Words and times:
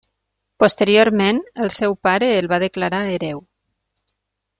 Posteriorment 0.61 1.41
el 1.65 1.71
seu 1.75 1.93
pare 2.07 2.29
el 2.39 2.47
va 2.55 2.59
declarar 2.67 3.03
hereu. 3.11 3.43